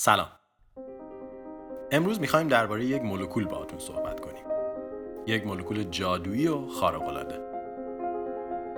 سلام. 0.00 0.28
امروز 1.92 2.20
می‌خوایم 2.20 2.48
درباره 2.48 2.84
یک 2.84 3.02
مولکول 3.02 3.44
باهاتون 3.44 3.78
صحبت 3.78 4.20
کنیم. 4.20 4.42
یک 5.26 5.46
مولکول 5.46 5.82
جادویی 5.82 6.48
و 6.48 6.68
خارق‌العاده. 6.68 7.40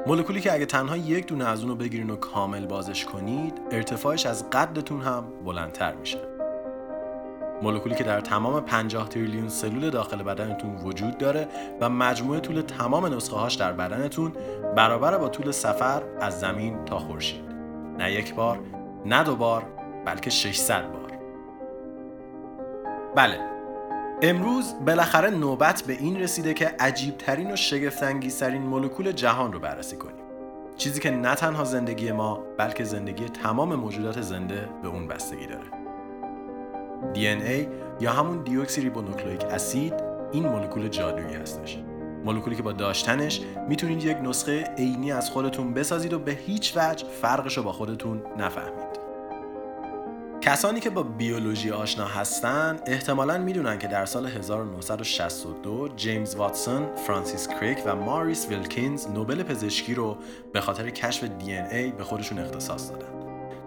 مولکولی 0.07 0.41
که 0.41 0.53
اگه 0.53 0.67
تنها 0.67 0.97
یک 0.97 1.27
دونه 1.27 1.45
از 1.45 1.63
اونو 1.63 1.75
بگیرین 1.75 2.11
و 2.11 2.17
کامل 2.17 2.67
بازش 2.67 3.05
کنید 3.05 3.61
ارتفاعش 3.71 4.27
از 4.27 4.51
قدتون 4.51 5.01
هم 5.01 5.25
بلندتر 5.45 5.95
میشه. 5.95 6.19
مولکولی 7.63 7.95
که 7.95 8.05
در 8.05 8.21
تمام 8.21 8.61
50 8.61 9.09
تریلیون 9.09 9.49
سلول 9.49 9.91
داخل 9.91 10.23
بدنتون 10.23 10.77
وجود 10.77 11.19
داره 11.19 11.49
و 11.81 11.89
مجموع 11.89 12.41
طول 12.41 12.61
تمام 12.61 13.15
نسخه 13.15 13.37
هاش 13.37 13.55
در 13.55 13.73
بدنتون 13.73 14.33
برابر 14.77 15.19
با 15.19 15.29
طول 15.29 15.51
سفر 15.51 16.03
از 16.21 16.41
زمین 16.41 16.85
تا 16.85 16.99
خورشید. 16.99 17.45
نه 17.99 18.13
یک 18.13 18.35
بار 18.35 18.61
نه 19.07 19.25
دو 19.25 19.37
بار 19.37 19.63
بلکه 20.05 20.31
600 20.31 20.93
بار. 20.93 21.02
بله. 23.17 23.39
امروز 24.23 24.75
بالاخره 24.87 25.31
نوبت 25.31 25.83
به 25.83 25.93
این 25.93 26.21
رسیده 26.21 26.55
که 26.55 26.75
عجیب 26.81 27.19
ترین 27.19 27.53
و 27.53 27.57
شگفتانگیزترین 27.57 28.63
مولکول 28.63 29.13
جهان 29.13 29.53
رو 29.53 29.59
بررسی 29.59 29.97
کنیم. 29.97 30.25
چیزی 30.77 31.01
که 31.01 31.11
نه 31.11 31.35
تنها 31.35 31.65
زندگی 31.65 32.13
ما 32.13 32.43
بلکه 32.59 32.85
زندگی 32.85 33.25
تمام 33.25 33.75
موجودات 33.75 34.21
زنده 34.21 34.69
به 34.83 34.89
اون 34.89 35.07
بستگی 35.07 35.47
داره. 35.47 35.65
DNA 37.15 37.67
یا 38.01 38.13
همون 38.13 38.43
دیوکسی 38.43 38.81
ریبونوکلئیک 38.81 39.45
اسید 39.45 39.95
این 40.33 40.49
مولکول 40.49 40.89
جادویی 40.89 41.35
هستش. 41.35 41.79
مولکولی 42.25 42.57
که 42.57 42.63
با 42.63 42.73
داشتنش 42.73 43.41
می‌تونید 43.69 44.05
یک 44.05 44.17
نسخه 44.23 44.65
عینی 44.79 45.13
از 45.13 45.31
خودتون 45.31 45.75
بسازید 45.75 46.13
و 46.13 46.19
به 46.19 46.33
هیچ 46.33 46.77
وجه 46.77 47.07
فرقش 47.07 47.57
رو 47.57 47.63
با 47.63 47.73
خودتون 47.73 48.23
نفهمید. 48.39 49.02
کسانی 50.43 50.81
که 50.81 50.91
با 50.91 51.03
بیولوژی 51.03 51.71
آشنا 51.71 52.07
هستن 52.07 52.79
احتمالا 52.87 53.39
می‌دونن 53.39 53.79
که 53.79 53.87
در 53.87 54.07
سال 54.07 54.27
1962 54.27 55.89
جیمز 55.97 56.35
واتسون، 56.35 56.97
فرانسیس 56.97 57.49
کریک 57.49 57.79
و 57.87 57.97
ماریس 57.97 58.49
ویلکینز 58.49 59.07
نوبل 59.07 59.43
پزشکی 59.43 59.95
رو 59.95 60.17
به 60.53 60.61
خاطر 60.61 60.91
کشف 60.91 61.25
دی 61.25 61.55
ای 61.55 61.93
به 61.93 62.05
خودشون 62.05 62.39
اختصاص 62.39 62.91
دادن. 62.91 63.07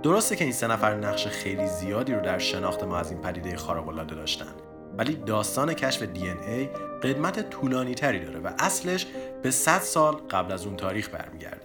درسته 0.04 0.36
که 0.36 0.44
این 0.44 0.54
سه 0.54 0.68
نفر 0.68 0.96
نقش 0.96 1.28
خیلی 1.28 1.68
زیادی 1.68 2.14
رو 2.14 2.22
در 2.22 2.40
شناخت 2.40 2.84
ما 2.84 2.98
از 2.98 3.12
این 3.12 3.22
پدیده 3.22 3.56
خارق‌العاده 3.56 4.16
داشتن 4.16 4.56
ولی 4.98 5.16
داستان 5.16 5.74
کشف 5.74 6.02
دی 6.02 6.30
ای 6.30 6.70
قدمت 7.04 7.50
طولانی 7.50 7.96
تری 7.96 8.20
داره 8.20 8.40
و 8.40 8.50
اصلش 8.60 9.08
به 9.44 9.52
100 9.52 9.80
سال 9.80 10.16
قبل 10.16 10.52
از 10.52 10.66
اون 10.66 10.76
تاریخ 10.76 11.10
برمیگرده. 11.10 11.65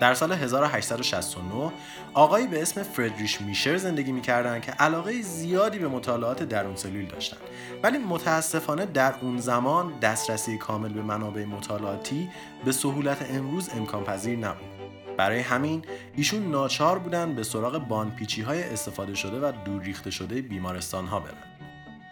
در 0.00 0.14
سال 0.14 0.32
1869 0.32 1.72
آقایی 2.14 2.46
به 2.46 2.62
اسم 2.62 2.82
فردریش 2.82 3.40
میشر 3.40 3.76
زندگی 3.76 4.12
می‌کردن 4.12 4.60
که 4.60 4.72
علاقه 4.72 5.22
زیادی 5.22 5.78
به 5.78 5.88
مطالعات 5.88 6.42
درون 6.42 6.76
سلول 6.76 7.06
داشتن. 7.06 7.36
ولی 7.82 7.98
متاسفانه 7.98 8.86
در 8.86 9.14
اون 9.22 9.38
زمان 9.38 9.98
دسترسی 9.98 10.58
کامل 10.58 10.88
به 10.88 11.02
منابع 11.02 11.44
مطالعاتی 11.44 12.30
به 12.64 12.72
سهولت 12.72 13.30
امروز 13.30 13.68
امکان 13.76 14.04
پذیر 14.04 14.38
نبود. 14.38 14.68
برای 15.16 15.40
همین 15.40 15.84
ایشون 16.16 16.50
ناچار 16.50 16.98
بودن 16.98 17.34
به 17.34 17.42
سراغ 17.42 17.78
بانپیچی 17.78 18.42
های 18.42 18.62
استفاده 18.62 19.14
شده 19.14 19.48
و 19.48 19.52
دور 19.64 19.82
ریخته 19.82 20.10
شده 20.10 20.42
بیمارستان 20.42 21.06
ها 21.06 21.20
برن. 21.20 21.34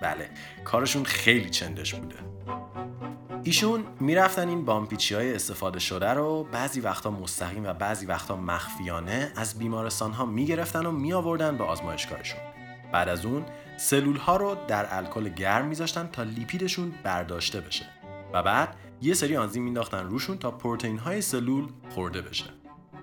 بله 0.03 0.29
کارشون 0.65 1.05
خیلی 1.05 1.51
چندش 1.51 1.95
بوده. 1.95 2.17
ایشون 3.47 3.85
می‌رفتن 4.01 4.49
این 4.49 4.65
بامپیچی 4.65 5.15
های 5.15 5.35
استفاده 5.35 5.79
شده 5.79 6.11
رو 6.11 6.45
بعضی 6.53 6.81
وقتا 6.81 7.11
مستقیم 7.11 7.67
و 7.67 7.73
بعضی 7.73 8.07
وقتا 8.07 8.37
مخفیانه 8.37 9.33
از 9.37 9.59
بیمارستان 9.59 10.13
ها 10.13 10.27
می‌گرفتن 10.27 10.87
و 10.87 10.91
می 10.91 11.13
آوردن 11.13 11.57
به 11.57 11.65
آزمایشگاهشون. 11.65 12.41
بعد 12.93 13.09
از 13.09 13.27
اون 13.27 13.45
سلول 13.77 14.17
ها 14.17 14.37
رو 14.37 14.57
در 14.69 14.87
الکل 14.91 15.29
گرم 15.29 15.67
میذاشتن 15.67 16.09
تا 16.13 16.23
لیپیدشون 16.23 16.95
برداشته 17.05 17.61
بشه 17.61 17.87
و 18.33 18.43
بعد 18.43 18.77
یه 19.03 19.15
سری 19.15 19.37
آنزیم 19.37 19.63
مینداختن 19.63 20.07
روشون 20.07 20.39
تا 20.39 20.51
پروتئین 20.51 20.99
های 20.99 21.21
سلول 21.21 21.69
خورده 21.91 22.23
بشه. 22.23 22.45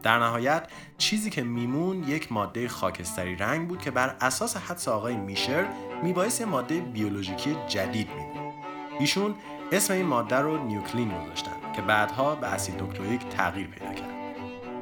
در 0.03 0.19
نهایت 0.19 0.67
چیزی 0.97 1.29
که 1.29 1.43
میمون 1.43 2.03
یک 2.03 2.31
ماده 2.31 2.67
خاکستری 2.67 3.35
رنگ 3.35 3.67
بود 3.67 3.81
که 3.81 3.91
بر 3.91 4.15
اساس 4.21 4.57
حدس 4.57 4.87
آقای 4.87 5.15
میشر 5.15 5.67
میبایست 6.03 6.39
یه 6.39 6.45
ماده 6.45 6.79
بیولوژیکی 6.79 7.55
جدید 7.67 8.07
میمون 8.09 8.53
ایشون 8.99 9.35
اسم 9.71 9.93
این 9.93 10.05
ماده 10.05 10.35
رو 10.35 10.63
نیوکلین 10.63 11.11
گذاشتن 11.23 11.51
که 11.75 11.81
بعدها 11.81 12.35
به 12.35 12.47
اسید 12.47 12.81
نوکلئیک 12.81 13.21
تغییر 13.29 13.67
پیدا 13.67 13.93
کرد. 13.93 14.13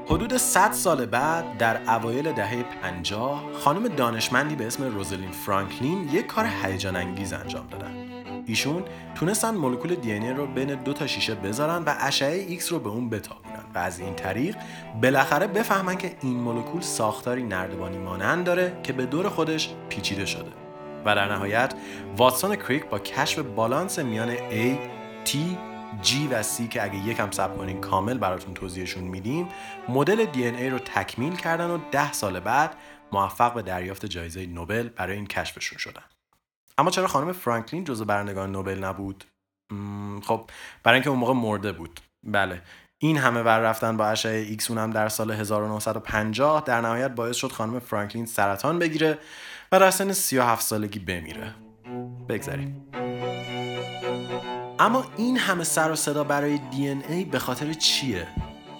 حدود 0.05 0.37
100 0.37 0.71
سال 0.71 1.05
بعد 1.05 1.57
در 1.57 1.95
اوایل 1.95 2.31
دهه 2.31 2.63
50 2.63 3.43
خانم 3.53 3.87
دانشمندی 3.87 4.55
به 4.55 4.67
اسم 4.67 4.83
روزلین 4.83 5.31
فرانکلین 5.31 6.09
یک 6.11 6.27
کار 6.27 6.47
هیجان 6.63 6.95
انگیز 6.95 7.33
انجام 7.33 7.67
دادن. 7.67 8.11
ایشون 8.45 8.83
تونستن 9.15 9.55
مولکول 9.55 9.95
DNA 9.95 10.19
رو 10.19 10.47
بین 10.47 10.75
دو 10.75 10.93
تا 10.93 11.07
شیشه 11.07 11.35
بذارن 11.35 11.83
و 11.83 11.93
اشعه 11.99 12.45
ایکس 12.47 12.71
رو 12.71 12.79
به 12.79 12.89
اون 12.89 13.09
بتابونن 13.09 13.63
و 13.75 13.77
از 13.77 13.99
این 13.99 14.15
طریق 14.15 14.55
بالاخره 15.01 15.47
بفهمن 15.47 15.97
که 15.97 16.15
این 16.21 16.39
مولکول 16.39 16.81
ساختاری 16.81 17.43
نردبانی 17.43 17.97
مانند 17.97 18.45
داره 18.45 18.79
که 18.83 18.93
به 18.93 19.05
دور 19.05 19.29
خودش 19.29 19.69
پیچیده 19.89 20.25
شده. 20.25 20.51
و 21.05 21.15
در 21.15 21.31
نهایت 21.31 21.73
واتسون 22.17 22.55
کریک 22.55 22.85
با 22.85 22.99
کشف 22.99 23.39
بالانس 23.39 23.99
میان 23.99 24.35
A, 24.35 24.77
T, 25.25 25.35
G 26.03 26.13
و 26.31 26.43
C 26.43 26.69
که 26.69 26.83
اگه 26.83 26.95
یکم 26.95 27.31
صبر 27.31 27.57
کنین 27.57 27.81
کامل 27.81 28.17
براتون 28.17 28.53
توضیحشون 28.53 29.03
میدیم 29.03 29.47
مدل 29.89 30.25
DNA 30.25 30.69
رو 30.69 30.79
تکمیل 30.79 31.35
کردن 31.35 31.69
و 31.69 31.79
ده 31.91 32.11
سال 32.11 32.39
بعد 32.39 32.75
موفق 33.11 33.53
به 33.53 33.61
دریافت 33.61 34.05
جایزه 34.05 34.45
نوبل 34.45 34.89
برای 34.89 35.15
این 35.15 35.27
کشفشون 35.27 35.77
شدن. 35.77 36.03
اما 36.77 36.91
چرا 36.91 37.07
خانم 37.07 37.31
فرانکلین 37.31 37.83
جزو 37.83 38.05
برندگان 38.05 38.51
نوبل 38.51 38.83
نبود؟ 38.83 39.23
خب 40.23 40.49
برای 40.83 40.95
اینکه 40.95 41.09
اون 41.09 41.19
موقع 41.19 41.33
مرده 41.33 41.71
بود. 41.71 41.99
بله. 42.23 42.61
این 42.97 43.17
همه 43.17 43.41
ور 43.41 43.59
رفتن 43.59 43.97
با 43.97 44.07
اشعه 44.07 44.39
ایکس 44.39 44.71
هم 44.71 44.91
در 44.91 45.09
سال 45.09 45.31
1950 45.31 46.63
در 46.65 46.81
نهایت 46.81 47.11
باعث 47.11 47.35
شد 47.35 47.51
خانم 47.51 47.79
فرانکلین 47.79 48.25
سرطان 48.25 48.79
بگیره 48.79 49.17
و 49.73 49.79
در 49.79 49.91
سن 49.91 50.13
37 50.13 50.61
سالگی 50.61 50.99
بمیره 50.99 51.55
بگذاریم 52.29 52.85
اما 54.79 55.05
این 55.17 55.37
همه 55.37 55.63
سر 55.63 55.91
و 55.91 55.95
صدا 55.95 56.23
برای 56.23 56.57
DNA 56.57 57.25
به 57.25 57.39
خاطر 57.39 57.73
چیه؟ 57.73 58.27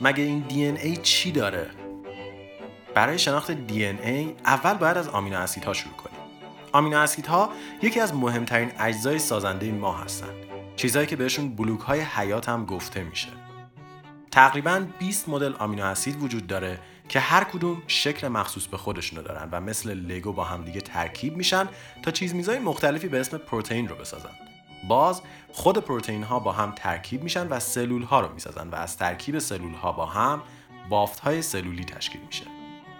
مگه 0.02 0.24
این 0.24 0.40
DNA 0.39 0.97
چی 0.97 1.31
داره؟ 1.31 1.69
برای 2.96 3.19
شناخت 3.19 3.52
DNA 3.51 4.35
اول 4.46 4.74
باید 4.74 4.97
از 4.97 5.07
آمینو 5.07 5.38
اسیدها 5.38 5.74
شروع 5.74 5.94
کنیم. 5.94 6.19
آمینو 6.72 6.97
اسیدها 6.97 7.50
یکی 7.81 8.00
از 8.00 8.16
مهمترین 8.16 8.72
اجزای 8.79 9.19
سازنده 9.19 9.72
ما 9.72 9.94
هستند. 9.94 10.35
چیزهایی 10.75 11.08
که 11.08 11.16
بهشون 11.16 11.56
بلوک 11.56 11.79
های 11.79 12.00
حیات 12.00 12.50
هم 12.50 12.66
گفته 12.66 13.03
میشه. 13.03 13.29
تقریبا 14.31 14.88
20 15.00 15.29
مدل 15.29 15.53
آمینو 15.53 15.85
اسید 15.85 16.23
وجود 16.23 16.47
داره 16.47 16.79
که 17.11 17.19
هر 17.19 17.44
کدوم 17.44 17.83
شکل 17.88 18.27
مخصوص 18.27 18.67
به 18.67 18.77
خودشونو 18.77 19.22
دارن 19.22 19.49
و 19.51 19.61
مثل 19.61 19.94
لگو 19.94 20.33
با 20.33 20.44
همدیگه 20.44 20.81
ترکیب 20.81 21.38
میشن 21.38 21.69
تا 22.03 22.11
چیز 22.11 22.35
میزای 22.35 22.59
مختلفی 22.59 23.07
به 23.07 23.19
اسم 23.19 23.38
پروتئین 23.38 23.88
رو 23.88 23.95
بسازن. 23.95 24.29
باز 24.88 25.22
خود 25.51 25.77
پروتئین 25.77 26.23
ها 26.23 26.39
با 26.39 26.51
هم 26.51 26.72
ترکیب 26.75 27.23
میشن 27.23 27.47
و 27.47 27.59
سلول 27.59 28.03
ها 28.03 28.19
رو 28.19 28.33
می‌سازن 28.33 28.67
و 28.67 28.75
از 28.75 28.97
ترکیب 28.97 29.39
سلول 29.39 29.73
ها 29.73 29.91
با 29.91 30.05
هم 30.05 30.41
بافت 30.89 31.19
های 31.19 31.41
سلولی 31.41 31.85
تشکیل 31.85 32.22
میشه. 32.27 32.45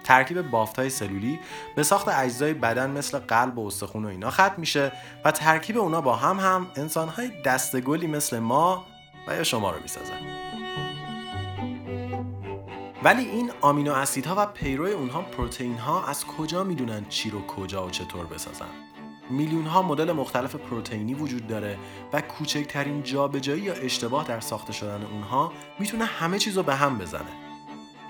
ترکیب 0.04 0.42
بافت 0.42 0.80
های 0.80 0.90
سلولی 0.90 1.40
به 1.76 1.84
ساخت 1.84 2.08
اجزای 2.08 2.54
بدن 2.54 2.90
مثل 2.90 3.20
قلب 3.20 3.58
و 3.58 3.68
استخون 3.68 4.06
و 4.06 4.08
اینا 4.08 4.30
ختم 4.30 4.56
میشه 4.58 4.92
و 5.26 5.32
ترکیب 5.32 5.78
اونا 5.78 6.02
با 6.02 6.16
هم 6.16 6.40
هم 6.40 6.68
انسان 6.76 7.08
های 7.08 7.32
دستگلی 7.46 8.08
مثل 8.08 8.40
ما 8.40 8.86
و 9.28 9.36
یا 9.36 9.44
شما 9.44 9.72
رو 9.72 9.82
می‌سازن. 9.82 10.51
ولی 13.04 13.26
این 13.26 13.52
آمینو 13.62 13.94
اسیدها 13.94 14.36
و 14.38 14.46
پیرو 14.46 14.86
اونها 14.86 15.22
پروتئین 15.22 15.78
ها 15.78 16.06
از 16.06 16.26
کجا 16.26 16.64
می‌دونن 16.64 17.06
چی 17.10 17.30
رو 17.30 17.48
کجا 17.48 17.88
و 17.88 17.90
چطور 17.90 18.26
بسازن؟ 18.26 18.66
میلیون 19.30 19.66
ها 19.66 19.82
مدل 19.82 20.12
مختلف 20.12 20.56
پروتئینی 20.56 21.14
وجود 21.14 21.48
داره 21.48 21.78
و 22.14 22.22
کوچکترین 22.22 23.04
جابجایی 23.04 23.62
یا 23.62 23.74
اشتباه 23.74 24.28
در 24.28 24.40
ساخته 24.40 24.74
شدن 24.74 25.04
اونها 25.04 25.54
می‌تونه 25.80 26.06
همه 26.06 26.40
چیز 26.40 26.58
رو 26.58 26.64
به 26.64 26.76
هم 26.76 26.98
بزنه. 26.98 27.32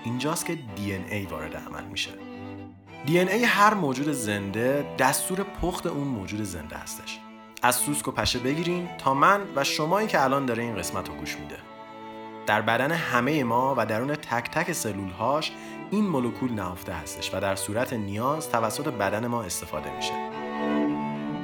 اینجاست 0.04 0.46
که 0.46 0.58
دی 0.76 0.92
ای 0.92 1.26
وارد 1.26 1.56
عمل 1.56 1.84
میشه. 1.84 2.10
دی 3.06 3.18
ای 3.18 3.44
هر 3.44 3.74
موجود 3.74 4.12
زنده 4.12 4.86
دستور 4.98 5.42
پخت 5.42 5.86
اون 5.86 6.08
موجود 6.08 6.42
زنده 6.42 6.76
هستش. 6.76 7.18
از 7.62 7.74
سوسک 7.74 8.04
پشه 8.04 8.38
بگیرین 8.38 8.88
تا 8.98 9.14
من 9.14 9.40
و 9.56 9.64
شمایی 9.64 10.08
که 10.08 10.22
الان 10.24 10.46
داره 10.46 10.62
این 10.62 10.76
قسمت 10.76 11.08
رو 11.08 11.14
گوش 11.14 11.36
میده. 11.36 11.71
در 12.46 12.62
بدن 12.62 12.92
همه 12.92 13.44
ما 13.44 13.74
و 13.78 13.86
درون 13.86 14.14
تک 14.14 14.50
تک 14.50 14.72
سلول 14.72 15.10
هاش 15.10 15.52
این 15.90 16.06
مولکول 16.06 16.52
نهفته 16.52 16.92
هستش 16.92 17.34
و 17.34 17.40
در 17.40 17.56
صورت 17.56 17.92
نیاز 17.92 18.50
توسط 18.50 18.88
بدن 18.88 19.26
ما 19.26 19.42
استفاده 19.42 19.96
میشه. 19.96 20.12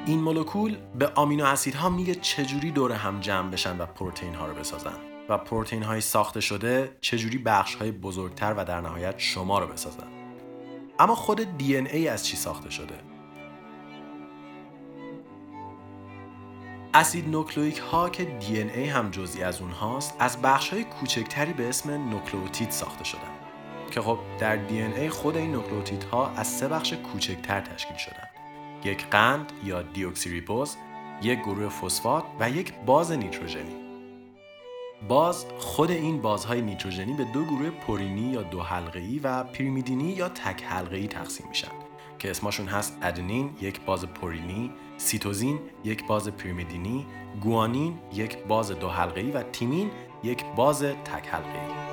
این 0.07 0.21
مولکول 0.21 0.77
به 0.99 1.07
آمینو 1.07 1.45
اسیدها 1.45 1.89
میگه 1.89 2.15
چجوری 2.15 2.71
دور 2.71 2.93
هم 2.93 3.21
جمع 3.21 3.51
بشن 3.51 3.79
و 3.79 3.87
پروتئین 3.87 4.35
ها 4.35 4.47
رو 4.47 4.55
بسازن 4.55 4.95
و 5.29 5.39
پروتئین 5.39 5.83
های 5.83 6.01
ساخته 6.01 6.41
شده 6.41 6.97
چجوری 7.01 7.39
بخش 7.39 7.75
های 7.75 7.91
بزرگتر 7.91 8.55
و 8.57 8.65
در 8.65 8.81
نهایت 8.81 9.15
شما 9.19 9.59
رو 9.59 9.67
بسازن. 9.67 10.07
اما 10.99 11.15
خود 11.15 11.59
دی 11.59 11.77
ای 11.77 12.09
از 12.09 12.27
چی 12.27 12.37
ساخته 12.37 12.71
شده؟ 12.71 13.18
اسید 16.95 17.29
نوکلویک 17.29 17.79
ها 17.79 18.11
که 18.11 18.25
دی 18.25 18.61
ای 18.61 18.85
هم 18.85 19.11
جزئی 19.11 19.43
از 19.43 19.61
اونهاست 19.61 20.17
از 20.19 20.43
بخش 20.43 20.69
های 20.69 20.85
کوچکتری 20.85 21.53
به 21.53 21.69
اسم 21.69 22.11
نوکلوتید 22.11 22.71
ساخته 22.71 23.05
شدن. 23.05 23.39
که 23.91 24.01
خب 24.01 24.19
در 24.39 24.57
دی 24.57 24.83
ای 24.83 25.09
خود 25.09 25.37
این 25.37 25.53
نوکلوتید 25.53 26.05
ها 26.05 26.31
از 26.31 26.47
سه 26.47 26.69
بخش 26.69 26.93
کوچکتر 26.93 27.61
تشکیل 27.61 27.97
شدن. 27.97 28.29
یک 28.85 29.07
قند 29.07 29.53
یا 29.65 29.83
دیوکسیریبوز 29.83 30.77
یک 31.23 31.39
گروه 31.39 31.69
فسفات 31.69 32.25
و 32.41 32.51
یک 32.51 32.75
باز 32.87 33.13
نیتروژنی. 33.13 33.75
باز 35.09 35.47
خود 35.59 35.91
این 35.91 36.23
بازهای 36.23 36.61
نیتروژنی 36.61 37.13
به 37.13 37.25
دو 37.25 37.45
گروه 37.45 37.71
پورینی 37.71 38.33
یا 38.33 38.43
دو 38.43 38.63
حلقه‌ای 38.63 39.19
و 39.19 39.45
پیریمیدینی 39.45 40.13
یا 40.13 40.29
تک 40.29 40.65
حلقه‌ای 40.65 41.09
تقسیم 41.09 41.47
میشن. 41.49 41.78
که 42.19 42.31
اسمشون 42.31 42.67
هست 42.67 42.99
ادنین 43.03 43.57
یک 43.61 43.81
باز 43.81 44.07
پورینی، 44.07 44.73
سیتوزین 44.97 45.59
یک 45.85 46.07
باز 46.07 46.29
پیریمیدینی، 46.29 47.07
گوانین 47.41 47.99
یک 48.13 48.39
باز 48.39 48.71
دو 48.71 48.89
حلقه‌ای 48.89 49.31
و 49.31 49.43
تیمین 49.43 49.91
یک 50.23 50.45
باز 50.57 50.83
تک 50.83 51.29
حلقه‌ای. 51.29 51.89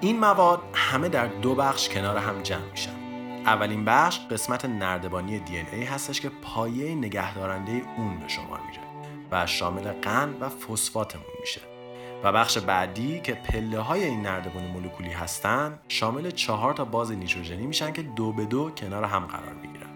این 0.00 0.18
مواد 0.18 0.62
همه 0.74 1.08
در 1.08 1.26
دو 1.26 1.54
بخش 1.54 1.88
کنار 1.88 2.16
هم 2.16 2.42
جمع 2.42 2.70
میشن. 2.70 2.94
اولین 3.46 3.84
بخش 3.84 4.20
قسمت 4.30 4.64
نردبانی 4.64 5.38
دی 5.38 5.56
ای 5.72 5.84
هستش 5.84 6.20
که 6.20 6.28
پایه 6.42 6.94
نگهدارنده 6.94 7.82
اون 7.96 8.18
به 8.18 8.28
شمار 8.28 8.60
میره. 8.68 8.82
و 9.30 9.46
شامل 9.46 9.92
قند 9.92 10.42
و 10.42 10.48
فسفاتمون 10.48 11.24
میشه 11.40 11.69
و 12.24 12.32
بخش 12.32 12.58
بعدی 12.58 13.20
که 13.20 13.34
پله 13.34 13.78
های 13.78 14.04
این 14.04 14.22
نردبان 14.22 14.66
مولکولی 14.66 15.10
هستن 15.10 15.78
شامل 15.88 16.30
چهار 16.30 16.74
تا 16.74 16.84
باز 16.84 17.12
نیتروژنی 17.12 17.66
میشن 17.66 17.92
که 17.92 18.02
دو 18.02 18.32
به 18.32 18.44
دو 18.44 18.70
کنار 18.70 19.04
هم 19.04 19.26
قرار 19.26 19.54
می‌گیرن 19.62 19.90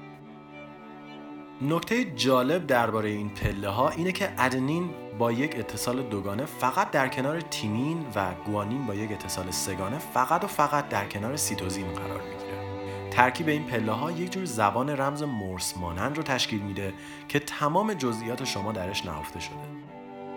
نکته 1.62 2.04
جالب 2.04 2.66
درباره 2.66 3.08
این 3.08 3.28
پله 3.28 3.68
ها 3.68 3.88
اینه 3.88 4.12
که 4.12 4.32
ادنین 4.38 4.90
با 5.18 5.32
یک 5.32 5.58
اتصال 5.58 6.02
دوگانه 6.02 6.44
فقط 6.44 6.90
در 6.90 7.08
کنار 7.08 7.40
تیمین 7.40 8.06
و 8.14 8.34
گوانین 8.46 8.86
با 8.86 8.94
یک 8.94 9.12
اتصال 9.12 9.50
سگانه 9.50 9.98
فقط 9.98 10.44
و 10.44 10.46
فقط 10.46 10.88
در 10.88 11.06
کنار 11.06 11.36
سیتوزین 11.36 11.92
قرار 11.92 12.20
می‌گیره. 12.20 12.54
ترکیب 13.10 13.48
این 13.48 13.64
پله 13.64 13.92
ها 13.92 14.10
یک 14.10 14.32
جور 14.32 14.44
زبان 14.44 14.90
رمز 14.90 15.22
مرس 15.22 15.76
مانند 15.76 16.16
رو 16.16 16.22
تشکیل 16.22 16.60
میده 16.60 16.94
که 17.28 17.38
تمام 17.38 17.94
جزئیات 17.94 18.44
شما 18.44 18.72
درش 18.72 19.06
نهفته 19.06 19.40
شده. 19.40 19.83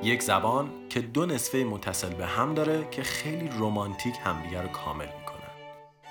یک 0.03 0.23
زبان 0.23 0.69
که 0.89 1.01
دو 1.01 1.25
نصفه 1.25 1.57
متصل 1.57 2.13
به 2.13 2.25
هم 2.25 2.53
داره 2.53 2.87
که 2.91 3.03
خیلی 3.03 3.47
رومانتیک 3.47 4.15
همدیگر 4.23 4.61
رو 4.61 4.67
کامل 4.67 5.05
می‌کنن. 5.05 5.37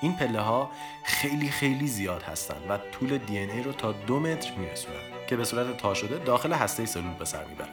این 0.01 0.17
پله 0.17 0.41
ها 0.41 0.71
خیلی 1.05 1.49
خیلی 1.49 1.87
زیاد 1.87 2.23
هستند 2.23 2.71
و 2.71 2.79
طول 2.93 3.19
دی 3.19 3.39
ای 3.39 3.63
رو 3.63 3.73
تا 3.73 3.93
دو 3.93 4.21
متر 4.21 4.55
میرسونن 4.55 4.97
که 5.29 5.37
به 5.37 5.45
صورت 5.45 5.77
تا 5.77 5.95
شده 5.95 6.25
داخل 6.25 6.53
هسته 6.53 6.87
سلول 6.87 7.15
به 7.19 7.25
سر 7.25 7.45
می‌بره. 7.45 7.69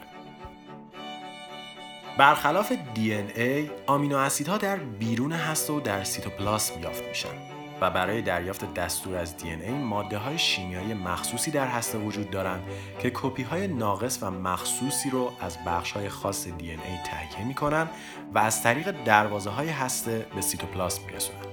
برخلاف 2.18 2.72
ای 2.96 3.70
آمینو 3.86 4.16
اسیدها 4.16 4.58
در 4.58 4.76
بیرون 4.76 5.32
هسته 5.32 5.72
و 5.72 5.80
در 5.80 6.04
سیتوپلاسم 6.04 6.82
یافت 6.82 7.04
میشن. 7.04 7.53
و 7.80 7.90
برای 7.90 8.22
دریافت 8.22 8.74
دستور 8.74 9.16
از 9.16 9.36
DNA 9.36 9.70
ماده 9.70 10.18
های 10.18 10.38
شیمیایی 10.38 10.94
مخصوصی 10.94 11.50
در 11.50 11.66
هسته 11.66 11.98
وجود 11.98 12.30
دارند 12.30 12.62
که 12.98 13.10
کپی 13.14 13.42
های 13.42 13.66
ناقص 13.66 14.18
و 14.22 14.30
مخصوصی 14.30 15.10
رو 15.10 15.32
از 15.40 15.58
بخش 15.66 15.92
های 15.92 16.08
خاص 16.08 16.48
DNA 16.48 16.78
تهیه 17.06 17.46
می 17.46 17.54
کنند 17.54 17.90
و 18.34 18.38
از 18.38 18.62
طریق 18.62 19.04
دروازه 19.04 19.50
های 19.50 19.68
هسته 19.68 20.26
به 20.34 20.40
سیتوپلاسم 20.40 21.02
میرسونند. 21.06 21.46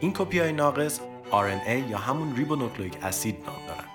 این 0.00 0.12
کپی 0.12 0.38
های 0.38 0.52
ناقص 0.52 1.00
RNA 1.30 1.90
یا 1.90 1.98
همون 1.98 2.36
ریبونوکلئیک 2.36 2.96
اسید 3.02 3.36
نام 3.46 3.66
دارند 3.66 3.88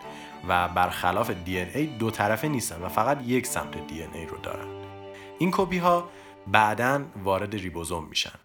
و 0.47 0.67
برخلاف 0.67 1.29
DNA 1.29 1.85
دو 1.85 2.11
طرفه 2.11 2.47
نیستن 2.47 2.81
و 2.81 2.89
فقط 2.89 3.17
یک 3.25 3.47
سمت 3.47 3.87
DNA 3.88 4.25
رو 4.25 4.37
دارند. 4.37 4.83
این 5.39 5.51
کپی 5.53 5.77
ها 5.77 6.09
بعدا 6.47 7.01
وارد 7.23 7.55
ریبوزوم 7.55 8.05
میشن 8.09 8.42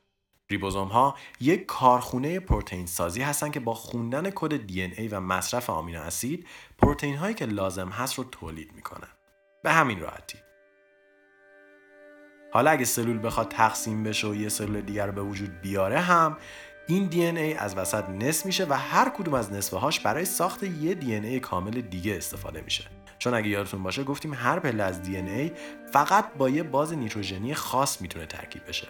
ریبوزوم 0.51 0.89
ها 0.89 1.15
یک 1.41 1.67
کارخونه 1.67 2.41
پروتئین 2.41 2.87
سازی 2.87 3.23
هستند 3.23 3.53
که 3.53 3.61
با 3.61 3.75
خوندن 3.75 4.31
کد 4.31 4.67
دی 4.67 4.83
ای 4.83 5.09
و 5.09 5.21
مصرف 5.21 5.71
آمینو 5.71 6.01
اسید 6.01 6.47
پروتئین 6.79 7.17
هایی 7.17 7.35
که 7.35 7.47
لازم 7.47 7.89
هست 7.89 8.15
رو 8.15 8.25
تولید 8.25 8.73
می‌کنن. 8.75 9.09
به 9.63 9.73
همین 9.73 10.01
راحتی. 10.01 10.39
حالا 12.53 12.71
اگه 12.71 12.85
سلول 12.85 13.27
بخواد 13.27 13.49
تقسیم 13.49 14.03
بشه 14.03 14.29
و 14.29 14.35
یه 14.35 14.49
سلول 14.49 14.81
دیگر 14.81 15.07
رو 15.07 15.13
به 15.13 15.23
وجود 15.23 15.61
بیاره 15.61 16.01
هم 16.01 16.37
این 16.87 17.07
دی 17.07 17.25
ای 17.25 17.55
از 17.55 17.77
وسط 17.77 18.09
نصف 18.09 18.47
میشه 18.47 18.67
و 18.67 18.73
هر 18.73 19.09
کدوم 19.09 19.35
از 19.35 19.53
نصفه 19.53 19.77
هاش 19.77 20.01
برای 20.01 20.25
ساخت 20.25 20.63
یه 20.63 20.95
دی 20.95 21.15
ای 21.15 21.41
کامل 21.41 21.81
دیگه 21.81 22.17
استفاده 22.17 22.61
میشه. 22.61 22.85
چون 23.19 23.35
اگه 23.35 23.49
یادتون 23.49 23.83
باشه 23.83 24.05
گفتیم 24.05 24.35
هر 24.35 24.59
پله 24.59 24.83
از 24.83 25.03
دی 25.03 25.17
ای 25.17 25.53
فقط 25.93 26.25
با 26.39 26.49
یه 26.49 26.63
باز 26.63 26.93
نیتروژنی 26.93 27.55
خاص 27.55 28.01
می‌تونه 28.01 28.27
ترکیب 28.27 28.63
بشه. 28.69 28.89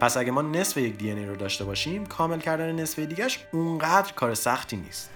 پس 0.00 0.16
اگه 0.16 0.30
ما 0.30 0.42
نصف 0.42 0.76
یک 0.76 0.96
دی 0.96 1.10
ای 1.10 1.26
رو 1.26 1.36
داشته 1.36 1.64
باشیم 1.64 2.06
کامل 2.06 2.40
کردن 2.40 2.72
نصف 2.72 2.98
دیگهش 2.98 3.46
اونقدر 3.52 4.12
کار 4.12 4.34
سختی 4.34 4.76
نیست. 4.76 5.10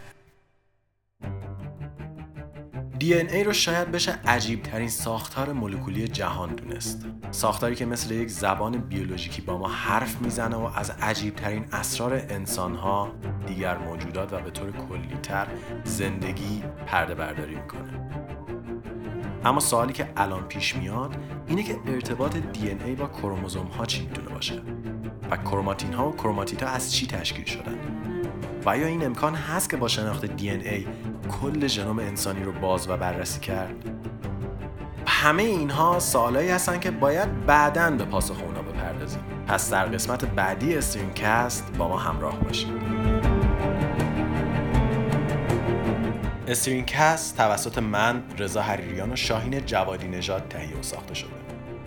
ای 3.10 3.44
رو 3.44 3.52
شاید 3.52 3.90
بشه 3.90 4.18
عجیب 4.26 4.62
ترین 4.62 4.88
ساختار 4.88 5.52
مولکولی 5.52 6.08
جهان 6.08 6.54
دونست. 6.54 7.06
ساختاری 7.30 7.74
که 7.74 7.86
مثل 7.86 8.14
یک 8.14 8.28
زبان 8.28 8.78
بیولوژیکی 8.78 9.42
با 9.42 9.58
ما 9.58 9.68
حرف 9.68 10.20
می‌زنه 10.20 10.56
و 10.56 10.70
از 10.76 10.90
عجیب 10.90 11.36
ترین 11.36 11.64
اسرار 11.72 12.14
انسانها 12.14 13.12
دیگر 13.46 13.78
موجودات 13.78 14.32
و 14.32 14.40
به 14.40 14.50
طور 14.50 14.70
کلیتر 14.70 15.46
زندگی 15.84 16.62
پرده 16.86 17.14
برداری 17.14 17.54
می‌کنه. 17.54 18.21
اما 19.44 19.60
سوالی 19.60 19.92
که 19.92 20.08
الان 20.16 20.42
پیش 20.42 20.76
میاد 20.76 21.16
اینه 21.46 21.62
که 21.62 21.76
ارتباط 21.86 22.36
دی 22.36 22.68
ای 22.68 22.94
با 22.94 23.06
کروموزوم 23.06 23.66
ها 23.66 23.86
چی 23.86 24.02
می‌تونه 24.02 24.28
باشه؟ 24.28 24.62
و 25.30 25.36
کروماتین 25.36 25.92
ها 25.92 26.08
و 26.08 26.12
کروماتیت 26.12 26.62
ها 26.62 26.68
از 26.68 26.92
چی 26.92 27.06
تشکیل 27.06 27.44
شدن؟ 27.44 27.78
و 28.64 28.68
آیا 28.68 28.86
این 28.86 29.04
امکان 29.04 29.34
هست 29.34 29.70
که 29.70 29.76
با 29.76 29.88
شناخت 29.88 30.24
دی 30.24 30.50
ای 30.50 30.86
کل 31.40 31.66
ژنوم 31.66 31.98
انسانی 31.98 32.44
رو 32.44 32.52
باز 32.52 32.90
و 32.90 32.96
بررسی 32.96 33.40
کرد؟ 33.40 33.74
همه 35.06 35.42
اینها 35.42 35.98
سوالایی 35.98 36.48
هستن 36.48 36.80
که 36.80 36.90
باید 36.90 37.46
بعدا 37.46 37.90
به 37.90 38.04
پاسخ 38.04 38.42
اونا 38.42 38.62
بپردازیم. 38.62 39.22
پس 39.46 39.70
در 39.70 39.86
قسمت 39.86 40.24
بعدی 40.24 40.76
استرینکست 40.76 41.76
با 41.78 41.88
ما 41.88 41.98
همراه 41.98 42.40
باشید. 42.40 43.01
استرینکست 46.52 47.36
توسط 47.36 47.78
من 47.78 48.22
رضا 48.38 48.62
حریریان 48.62 49.12
و 49.12 49.16
شاهین 49.16 49.66
جوادی 49.66 50.08
نژاد 50.08 50.48
تهیه 50.50 50.78
و 50.78 50.82
ساخته 50.82 51.14
شده 51.14 51.30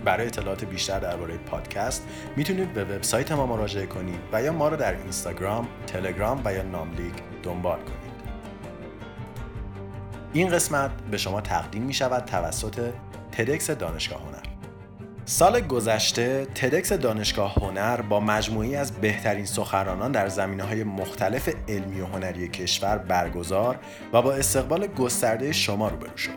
برای 0.04 0.26
اطلاعات 0.26 0.64
بیشتر 0.64 0.98
درباره 0.98 1.36
پادکست 1.36 2.06
می‌تونید 2.36 2.72
به 2.72 2.84
وبسایت 2.84 3.32
ما 3.32 3.46
مراجعه 3.46 3.86
کنید 3.86 4.20
و 4.32 4.42
یا 4.42 4.52
ما 4.52 4.68
رو 4.68 4.76
در 4.76 4.92
اینستاگرام، 4.92 5.68
تلگرام 5.86 6.42
و 6.44 6.54
یا 6.54 6.62
ناملیک 6.62 7.14
دنبال 7.42 7.78
کنید. 7.78 8.16
این 10.32 10.48
قسمت 10.48 10.90
به 11.10 11.18
شما 11.18 11.40
تقدیم 11.40 11.82
می 11.82 11.94
شود 11.94 12.24
توسط 12.24 12.92
تدکس 13.32 13.70
دانشگاه 13.70 14.22
هنر. 14.22 14.55
سال 15.28 15.60
گذشته 15.60 16.46
تدکس 16.54 16.92
دانشگاه 16.92 17.54
هنر 17.54 18.00
با 18.00 18.20
مجموعی 18.20 18.76
از 18.76 18.92
بهترین 18.92 19.44
سخنرانان 19.44 20.12
در 20.12 20.28
زمینه 20.28 20.62
های 20.62 20.84
مختلف 20.84 21.48
علمی 21.68 22.00
و 22.00 22.06
هنری 22.06 22.48
کشور 22.48 22.98
برگزار 22.98 23.78
و 24.12 24.22
با 24.22 24.32
استقبال 24.32 24.86
گسترده 24.86 25.52
شما 25.52 25.88
روبرو 25.88 26.16
شد. 26.16 26.30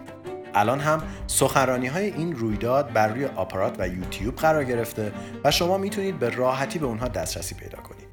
الان 0.53 0.79
هم 0.79 1.03
سخنرانی 1.27 1.87
های 1.87 2.05
این 2.05 2.35
رویداد 2.35 2.93
بر 2.93 3.07
روی 3.07 3.25
آپارات 3.25 3.75
و 3.79 3.87
یوتیوب 3.87 4.35
قرار 4.35 4.63
گرفته 4.63 5.11
و 5.43 5.51
شما 5.51 5.77
می‌تونید 5.77 6.19
به 6.19 6.29
راحتی 6.29 6.79
به 6.79 6.85
اونها 6.85 7.07
دسترسی 7.07 7.55
پیدا 7.55 7.77
کنید. 7.77 8.09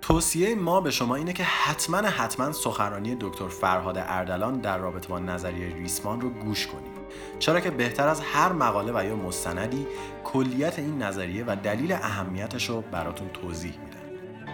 توصیه 0.00 0.54
ما 0.54 0.80
به 0.80 0.90
شما 0.90 1.16
اینه 1.16 1.32
که 1.32 1.44
حتما 1.44 1.96
حتما 1.96 2.52
سخنرانی 2.52 3.16
دکتر 3.20 3.48
فرهاد 3.48 3.98
اردلان 3.98 4.60
در 4.60 4.78
رابطه 4.78 5.08
با 5.08 5.18
نظریه 5.18 5.74
ریسمان 5.74 6.20
رو 6.20 6.30
گوش 6.30 6.66
کنید. 6.66 7.03
چرا 7.38 7.60
که 7.60 7.70
بهتر 7.70 8.08
از 8.08 8.20
هر 8.20 8.52
مقاله 8.52 8.92
و 8.94 9.04
یا 9.04 9.16
مستندی 9.16 9.86
کلیت 10.24 10.78
این 10.78 11.02
نظریه 11.02 11.44
و 11.46 11.56
دلیل 11.62 11.92
اهمیتش 11.92 12.68
رو 12.68 12.80
براتون 12.80 13.28
توضیح 13.28 13.72
میده. 13.84 14.04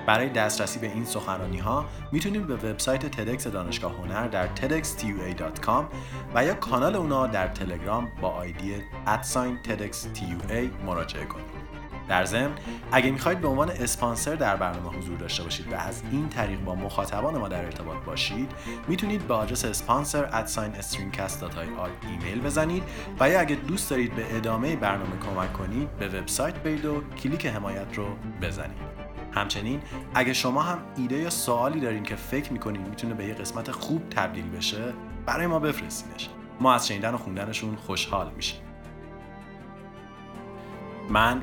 برای 0.06 0.28
دسترسی 0.28 0.78
به 0.78 0.86
این 0.86 1.04
سخنرانی 1.04 1.58
ها 1.58 1.84
می‌تونید 2.12 2.46
به 2.46 2.54
وبسایت 2.54 3.06
تدکس 3.06 3.46
دانشگاه 3.46 3.92
هنر 3.92 4.28
در 4.28 4.46
tedxtua.com 4.46 5.84
و 6.34 6.44
یا 6.44 6.54
کانال 6.54 6.96
اونا 6.96 7.26
در 7.26 7.48
تلگرام 7.48 8.08
با 8.20 8.28
آیدی 8.28 8.74
ادساین 9.06 9.58
TEDxTUA 9.64 10.84
مراجعه 10.86 11.24
کنید. 11.24 11.59
در 12.10 12.24
ضمن 12.24 12.50
اگه 12.92 13.10
می‌خواید 13.10 13.40
به 13.40 13.48
عنوان 13.48 13.70
اسپانسر 13.70 14.34
در 14.34 14.56
برنامه 14.56 14.98
حضور 14.98 15.18
داشته 15.18 15.42
باشید 15.42 15.72
و 15.72 15.76
از 15.76 16.02
این 16.12 16.28
طریق 16.28 16.60
با 16.60 16.74
مخاطبان 16.74 17.38
ما 17.38 17.48
در 17.48 17.64
ارتباط 17.64 17.96
باشید 18.06 18.52
می‌تونید 18.88 19.28
به 19.28 19.34
آدرس 19.34 19.64
اسپانسر 19.64 20.44
ایمیل 22.10 22.40
بزنید 22.40 22.82
و 23.20 23.30
یا 23.30 23.40
اگه 23.40 23.54
دوست 23.54 23.90
دارید 23.90 24.14
به 24.14 24.36
ادامه 24.36 24.76
برنامه 24.76 25.18
کمک 25.26 25.52
کنید 25.52 25.96
به 25.96 26.08
وبسایت 26.08 26.54
برید 26.54 26.84
و 26.84 27.02
کلیک 27.22 27.46
حمایت 27.46 27.98
رو 27.98 28.06
بزنید. 28.42 28.90
همچنین 29.32 29.80
اگه 30.14 30.32
شما 30.32 30.62
هم 30.62 30.78
ایده 30.96 31.16
یا 31.16 31.30
سوالی 31.30 31.80
دارین 31.80 32.02
که 32.02 32.16
فکر 32.16 32.52
می‌کنید 32.52 32.88
می‌تونه 32.88 33.14
به 33.14 33.24
یه 33.24 33.34
قسمت 33.34 33.70
خوب 33.70 34.08
تبدیل 34.08 34.50
بشه 34.50 34.92
برای 35.26 35.46
ما 35.46 35.58
بفرستینش. 35.58 36.28
ما 36.60 36.74
از 36.74 36.88
شنیدن 36.88 37.14
و 37.14 37.16
خوندنشون 37.16 37.76
خوشحال 37.76 38.30
میشیم. 38.36 38.60
من 41.08 41.42